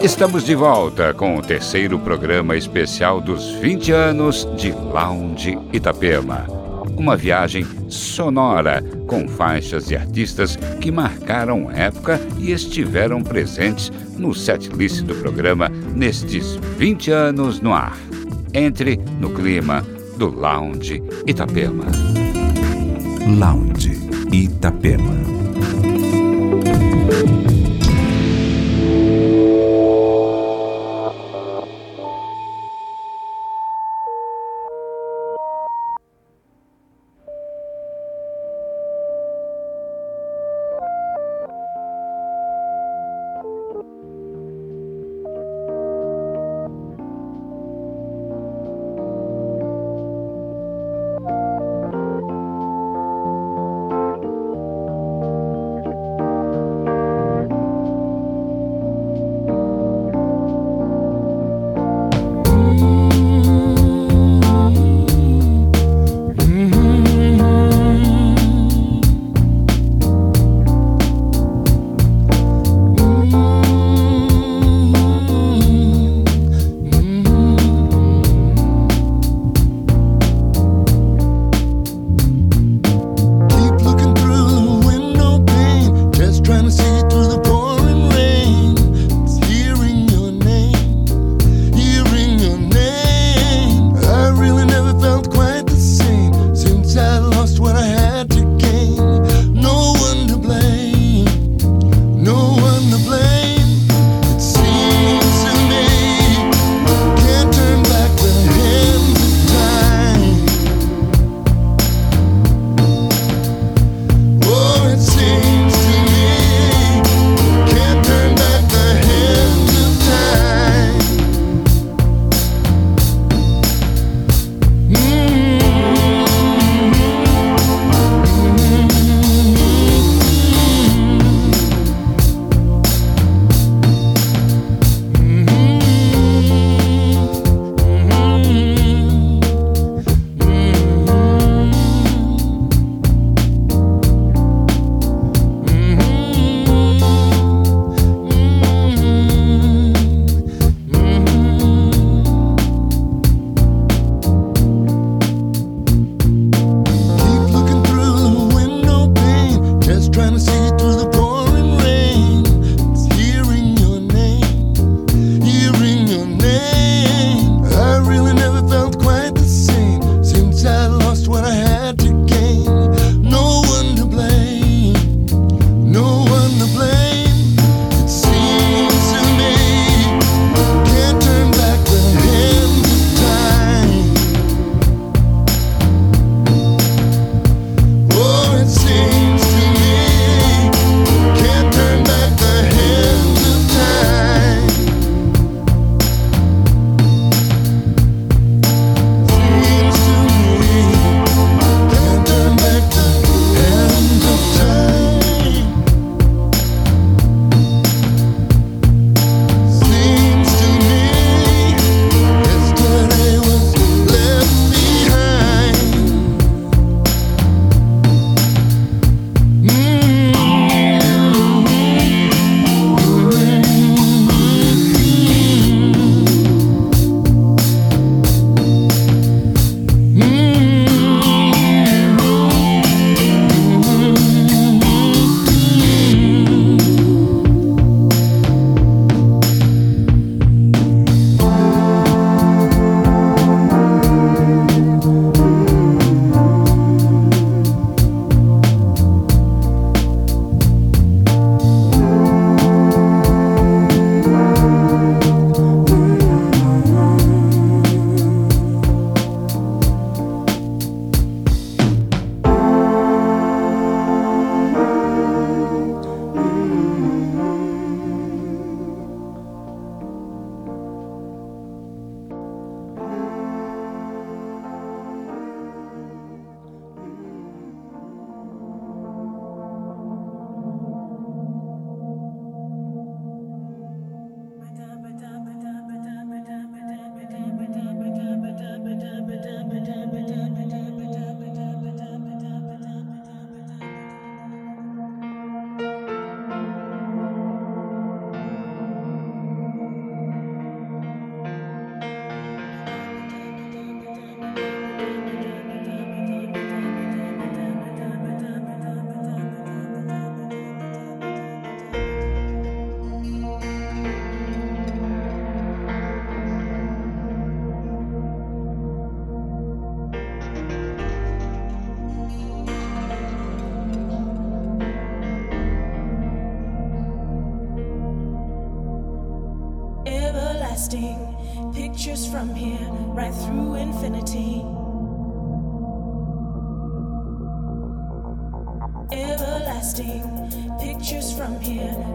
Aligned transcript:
Estamos 0.00 0.44
de 0.44 0.54
volta 0.54 1.12
com 1.12 1.36
o 1.36 1.42
terceiro 1.42 1.98
programa 1.98 2.56
especial 2.56 3.20
dos 3.20 3.50
20 3.56 3.90
anos 3.90 4.46
de 4.56 4.70
Lounge 4.70 5.58
Itapema. 5.72 6.46
Uma 6.96 7.16
viagem 7.16 7.66
sonora 7.88 8.80
com 9.08 9.28
faixas 9.28 9.90
e 9.90 9.96
artistas 9.96 10.54
que 10.80 10.92
marcaram 10.92 11.68
época 11.72 12.20
e 12.38 12.52
estiveram 12.52 13.22
presentes 13.24 13.90
no 14.16 14.32
setlist 14.32 15.02
do 15.02 15.16
programa 15.16 15.68
nestes 15.68 16.54
20 16.78 17.10
anos 17.10 17.60
no 17.60 17.74
ar. 17.74 17.98
Entre 18.54 18.98
no 19.18 19.30
clima 19.30 19.84
do 20.16 20.28
Lounge 20.30 21.02
Itapema. 21.26 21.84
Lounge 23.36 23.98
Itapema. 24.32 25.37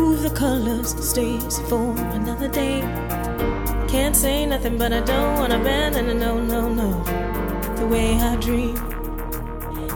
move 0.00 0.22
the 0.22 0.30
colors, 0.44 0.90
stays 1.10 1.54
for 1.68 1.88
another 2.18 2.48
day. 2.62 2.80
Can't 3.92 4.16
say 4.24 4.36
nothing, 4.52 4.76
but 4.82 4.90
I 4.92 5.00
don't 5.12 5.32
wanna 5.40 5.58
abandon 5.64 6.04
it. 6.12 6.14
No, 6.26 6.32
no, 6.54 6.60
no. 6.80 6.90
The 7.80 7.86
way 7.94 8.08
I 8.30 8.34
dream, 8.46 8.76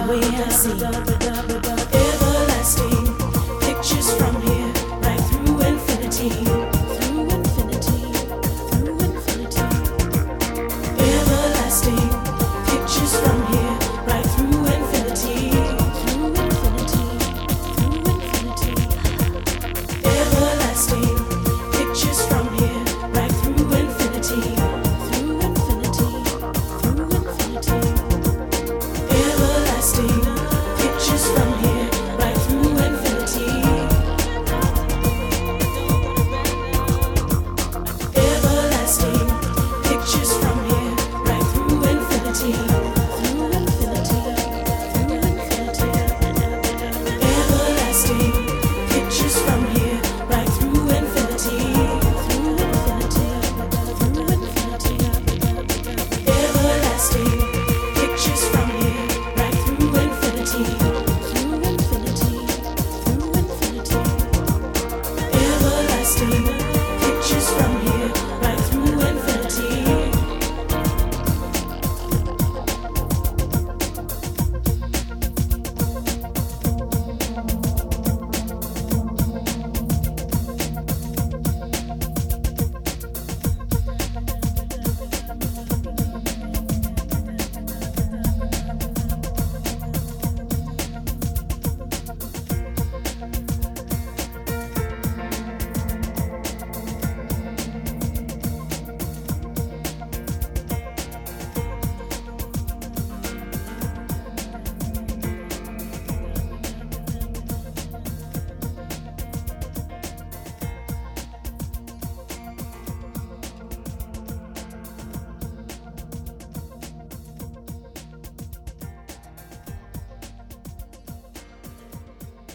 we 0.07 0.21
have. 0.23 0.53
seen. 0.53 1.76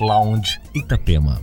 Lounge 0.02 0.60
Itapema. 0.74 1.38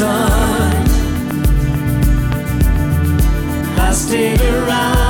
distant. 0.00 0.88
I 3.86 3.90
stayed 3.92 4.40
around. 4.40 5.09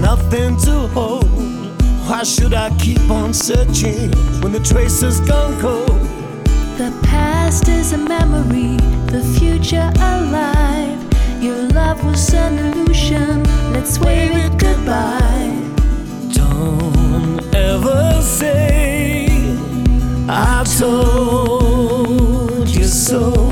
nothing 0.00 0.56
to 0.58 0.72
hold. 0.88 1.24
Why 2.08 2.22
should 2.22 2.52
I 2.54 2.70
keep 2.78 3.00
on 3.10 3.32
searching 3.34 4.12
when 4.40 4.52
the 4.52 4.60
trace 4.60 5.00
has 5.00 5.18
gone 5.20 5.58
cold? 5.60 6.00
The 6.78 6.92
past 7.04 7.66
is 7.68 7.92
a 7.92 7.98
memory, 7.98 8.76
the 9.10 9.22
future 9.38 9.90
alive. 9.96 11.02
Your 11.42 11.68
love 11.70 12.02
was 12.04 12.32
an 12.32 12.56
illusion, 12.58 13.42
let's 13.72 13.98
wave 13.98 14.30
it 14.36 14.56
goodbye. 14.58 15.56
Don't 16.32 17.40
ever 17.54 18.20
say 18.22 19.26
I 20.28 20.64
told 20.78 22.68
you 22.68 22.84
so. 22.84 23.45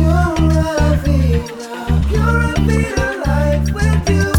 You're 0.00 0.08
a 0.12 0.14
beat 2.66 2.92
of 2.98 3.12
life 3.26 3.66
with 3.74 4.08
you. 4.08 4.30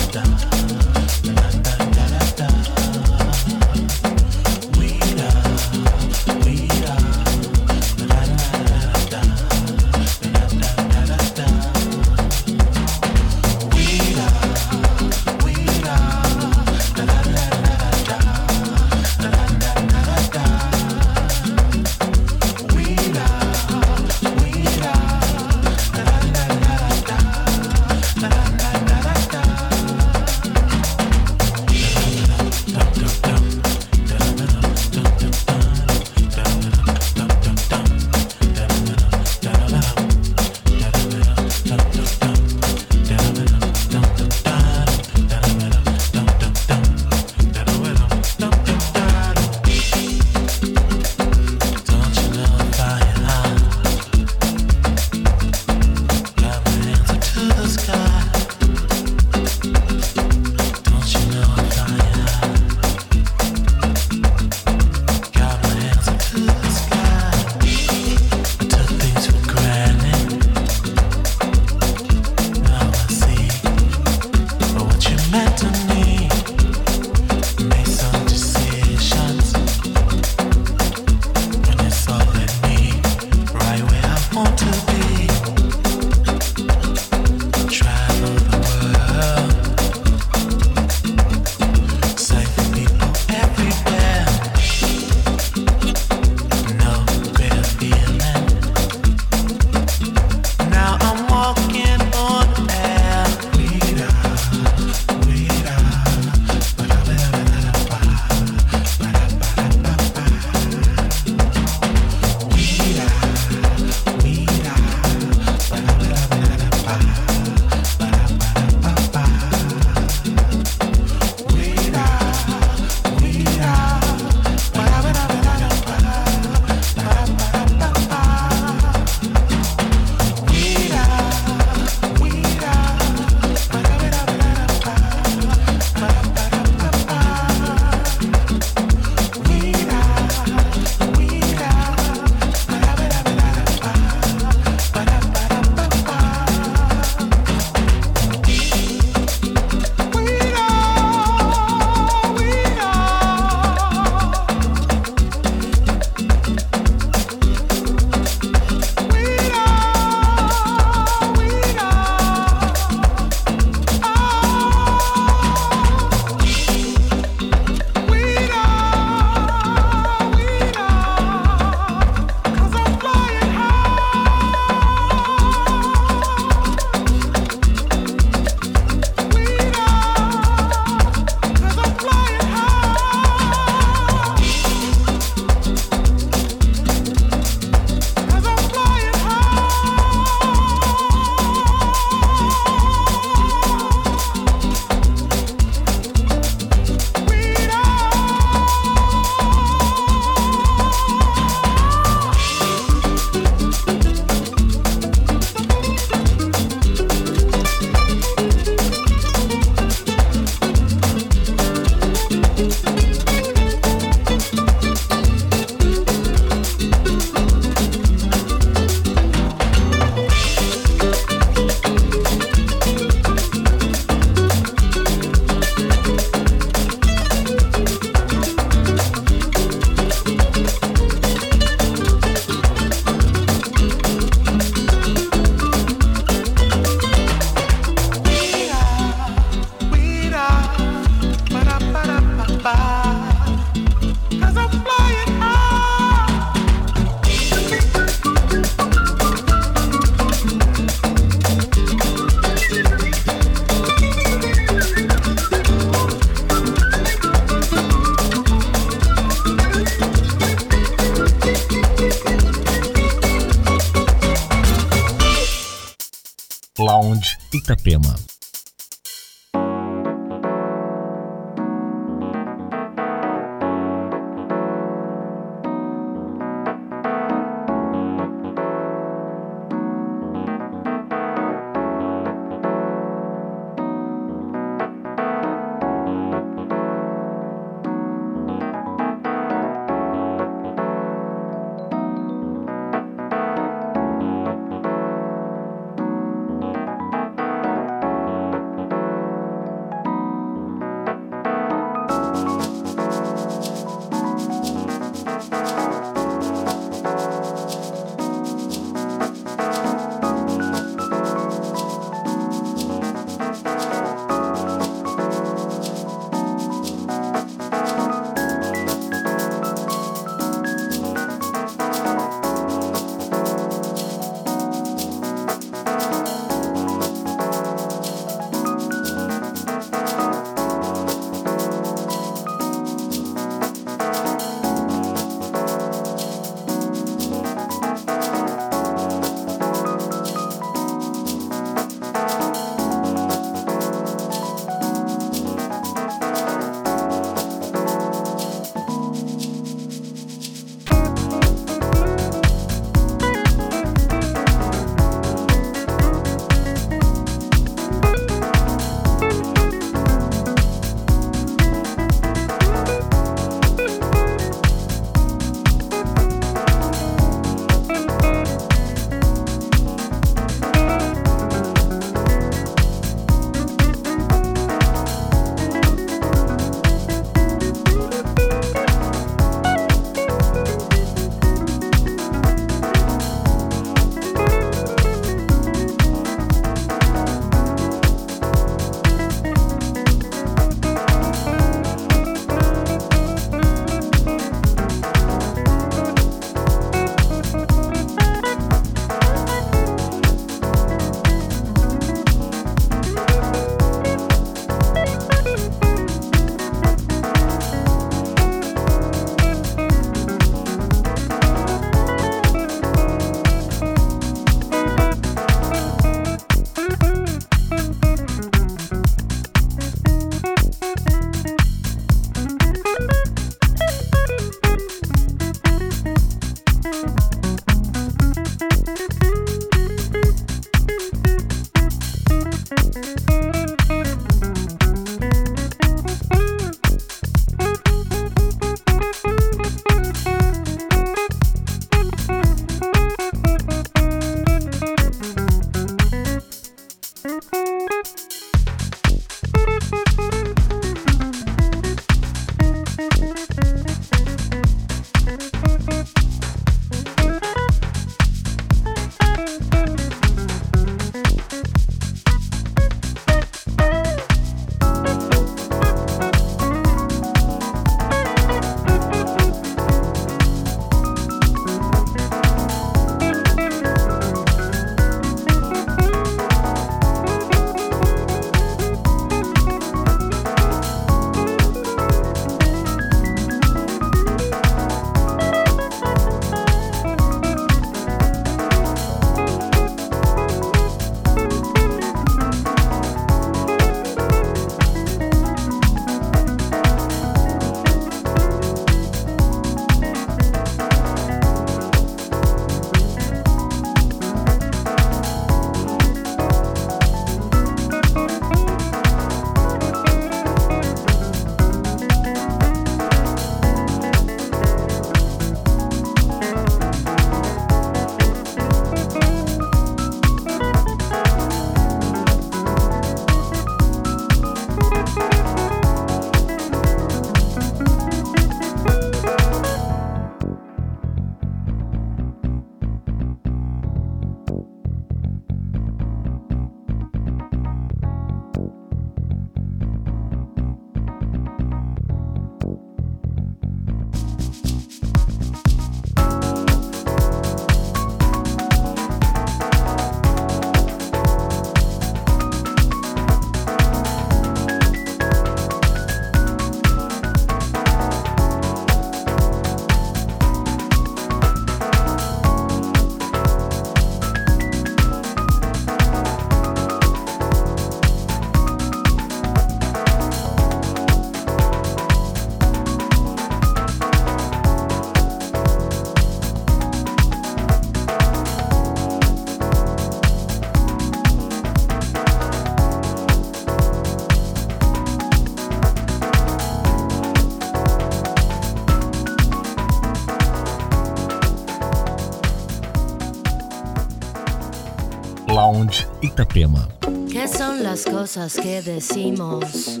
las 598.06 598.12
cosas 598.14 598.54
que 598.56 598.82
decimos? 598.82 600.00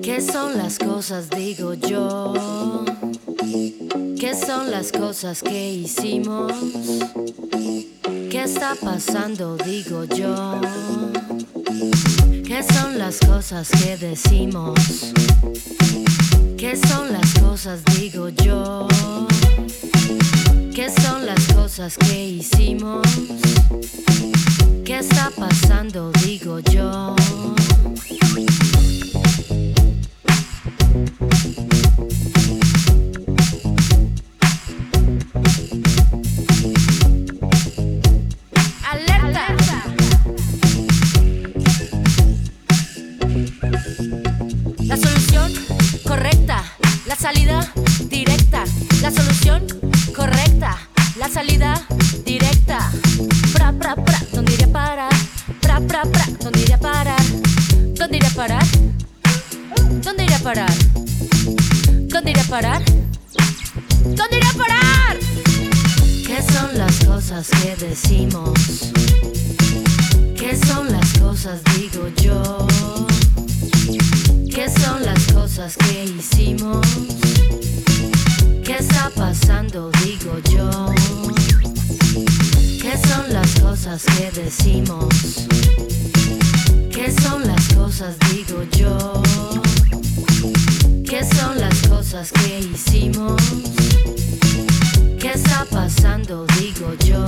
¿Qué 0.00 0.20
son 0.20 0.56
las 0.58 0.78
cosas, 0.78 1.28
digo 1.30 1.74
yo? 1.74 2.34
¿Qué 4.20 4.34
son 4.34 4.70
las 4.70 4.92
cosas 4.92 5.42
que 5.42 5.72
hicimos? 5.74 6.52
¿Qué 8.30 8.42
está 8.44 8.76
pasando, 8.80 9.56
digo 9.56 10.04
yo? 10.04 10.60
¿Qué 12.46 12.62
son 12.74 12.98
las 12.98 13.18
cosas 13.18 13.68
que 13.70 13.96
decimos? 13.96 14.78
¿Qué 16.56 16.76
son 16.76 17.12
las 17.12 17.34
cosas, 17.42 17.80
digo 17.98 18.28
yo? 18.28 18.86
¿Qué 20.72 20.88
son 21.02 21.26
las 21.26 21.44
cosas 21.54 21.98
que 21.98 22.24
hicimos? 22.28 23.02
¿Qué 24.92 24.98
está 24.98 25.30
pasando? 25.34 26.10
Digo 26.26 26.58
yo. 26.58 26.94
parar? 60.42 60.72
¿Dónde 62.08 62.32
iré 62.32 62.40
a 62.40 62.44
parar? 62.44 62.82
¿Dónde 64.04 64.38
irá 64.38 64.50
a 64.50 64.54
parar? 64.54 65.16
¿Qué 66.26 66.42
son 66.52 66.76
las 66.76 66.96
cosas 67.04 67.48
que 67.62 67.76
decimos? 67.76 68.92
¿Qué 70.36 70.56
son 70.66 70.90
las 70.90 71.12
cosas, 71.20 71.60
digo 71.76 72.08
yo? 72.22 72.66
¿Qué 74.52 74.66
son 74.68 75.04
las 75.04 75.32
cosas 75.32 75.76
que 75.76 76.04
hicimos? 76.06 76.86
¿Qué 78.64 78.76
está 78.80 79.10
pasando, 79.14 79.92
digo 80.04 80.38
yo? 80.50 80.70
¿Qué 82.82 82.94
son 83.08 83.32
las 83.32 83.60
cosas 83.60 84.02
que 84.16 84.32
decimos? 84.40 85.06
¿Qué 86.92 87.12
son 87.22 87.46
las 87.46 87.68
cosas, 87.74 88.16
digo 88.32 88.64
yo? 88.76 89.22
¿Qué 91.12 91.22
son 91.36 91.60
las 91.60 91.78
cosas 91.88 92.32
que 92.32 92.60
hicimos? 92.60 93.34
¿Qué 95.20 95.32
está 95.34 95.66
pasando? 95.70 96.46
Digo 96.58 96.94
yo. 97.04 97.20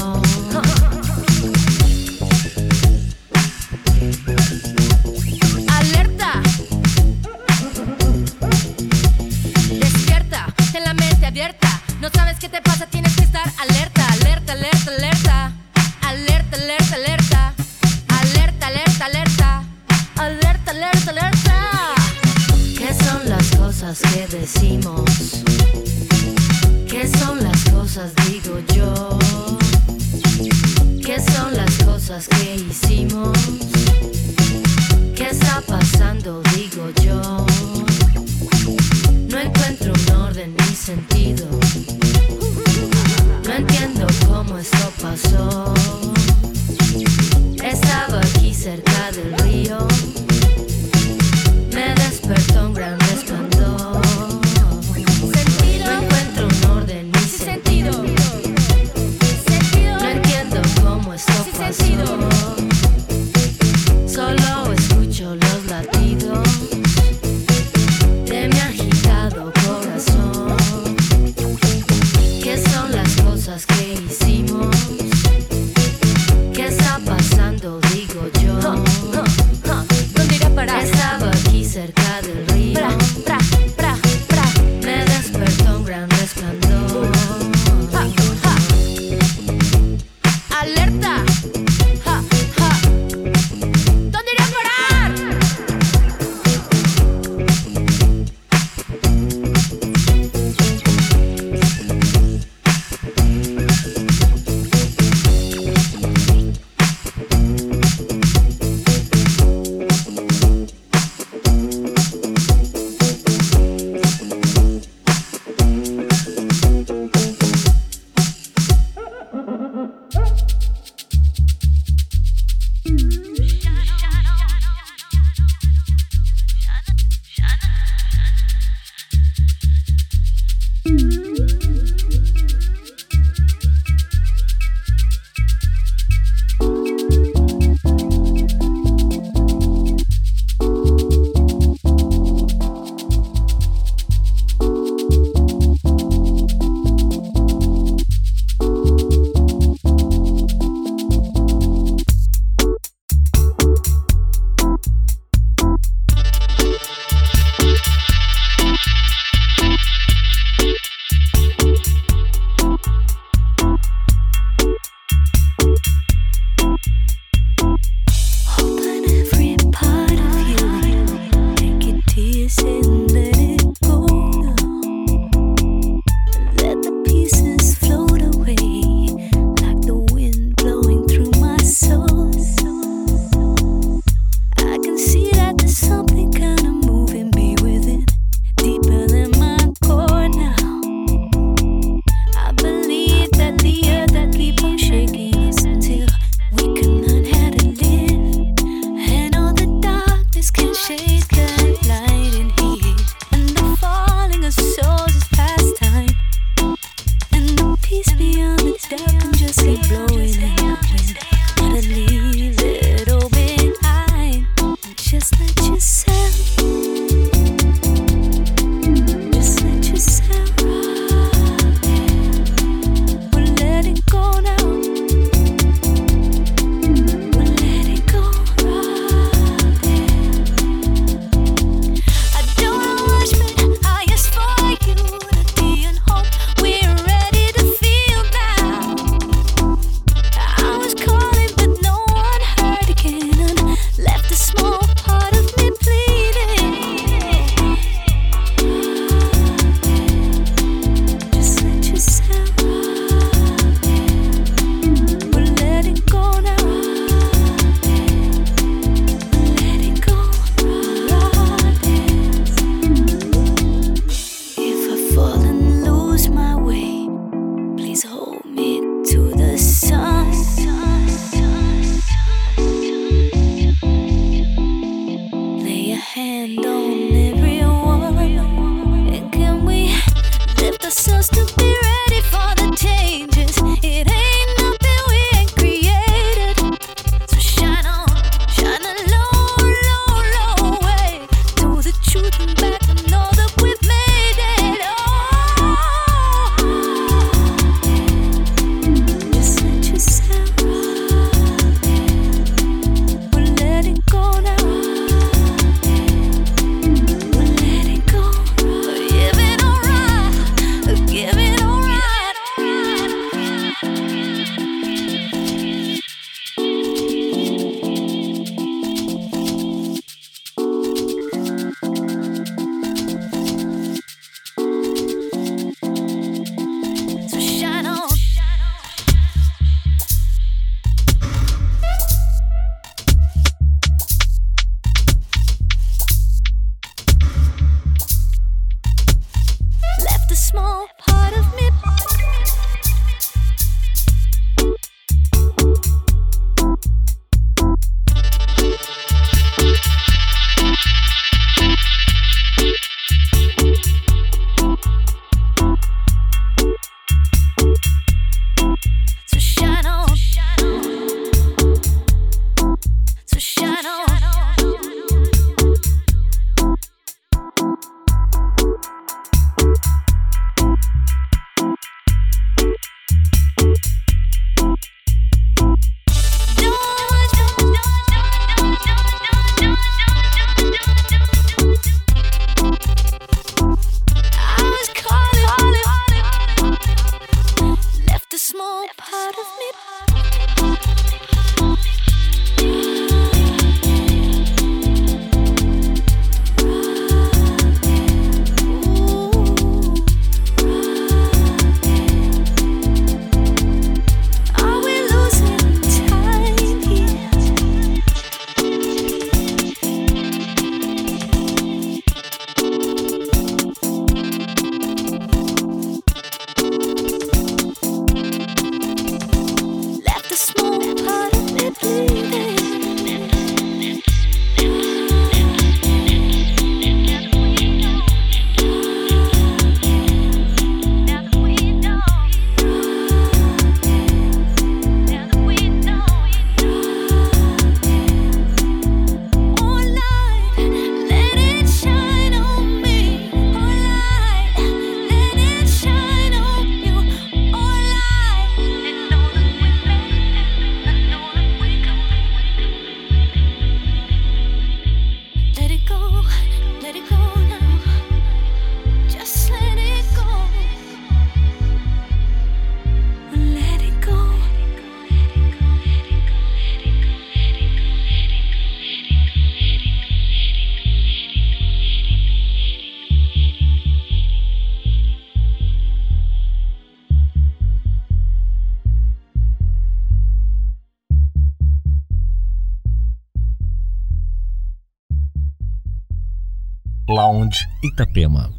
Itapema. 487.95 488.51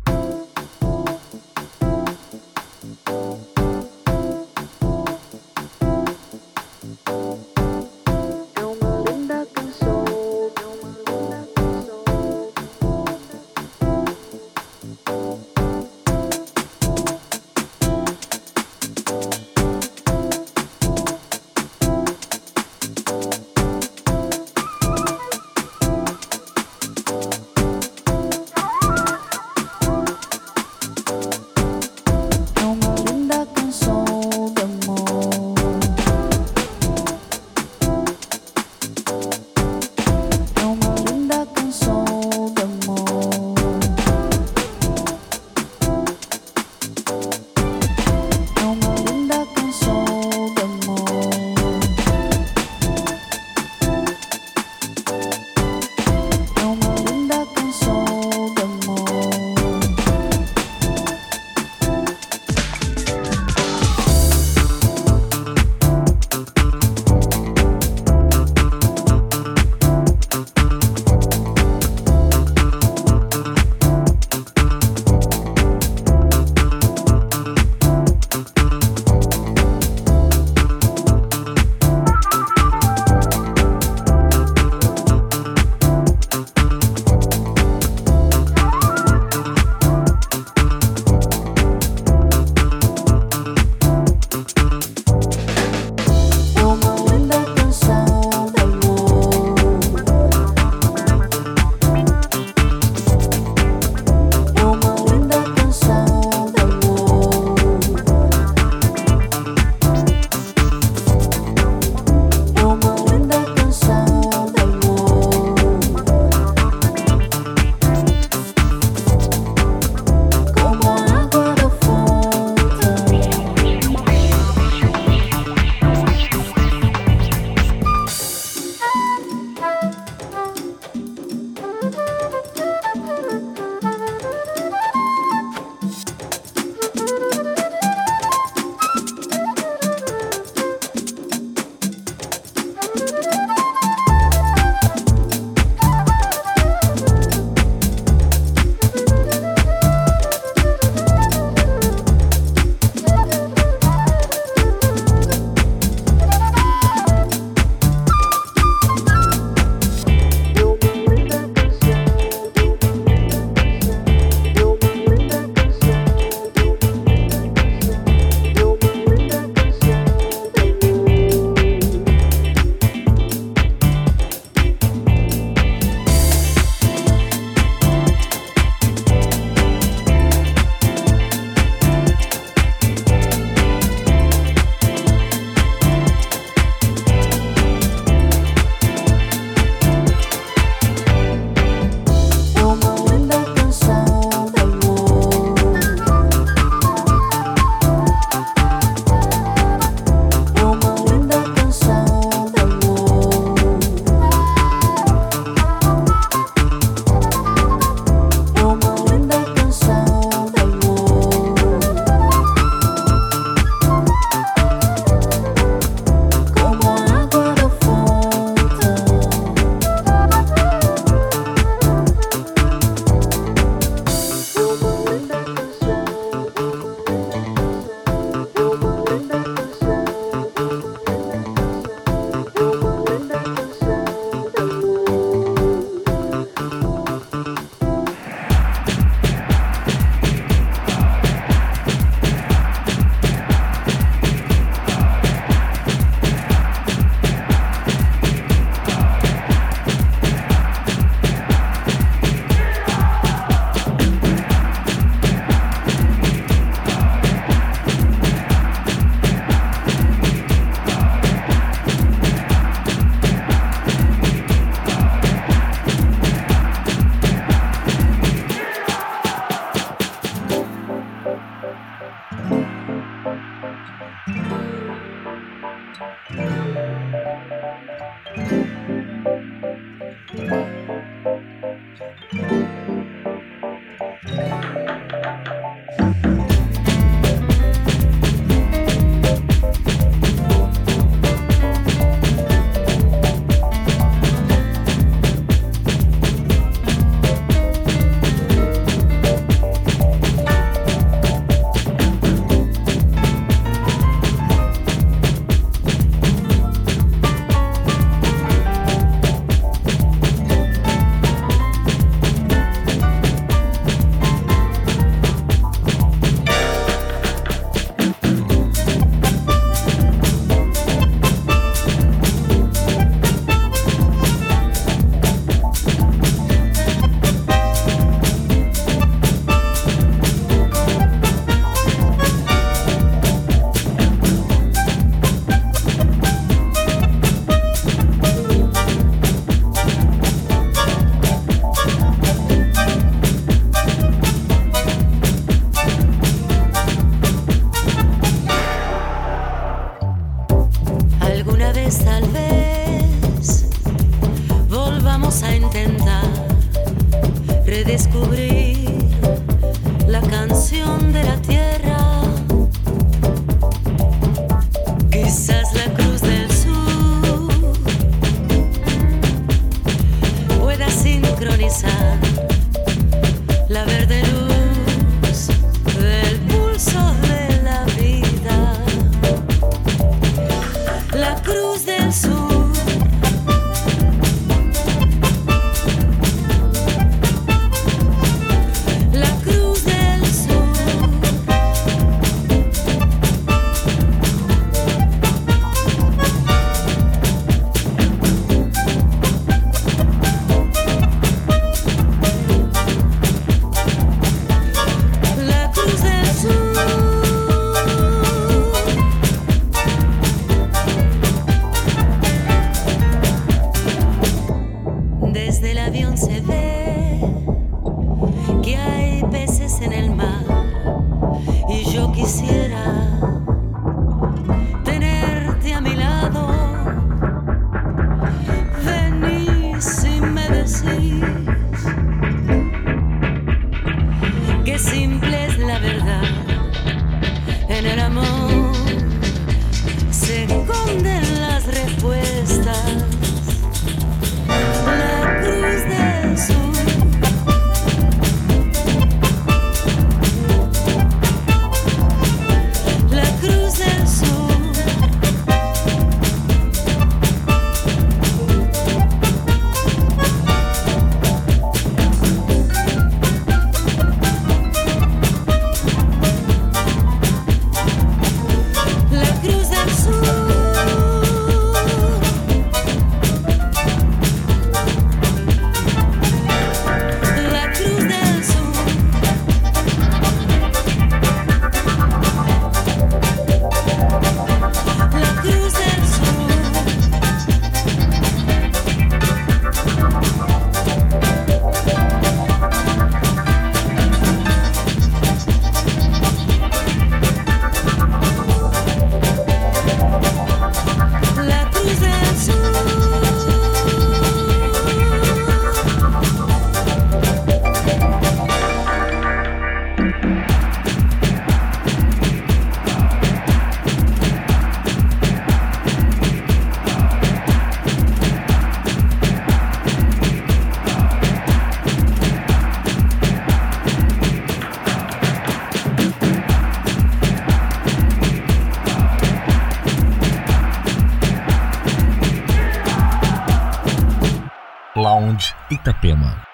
Itapema. 535.85 536.45